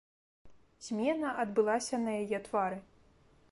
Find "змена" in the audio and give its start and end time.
0.85-1.29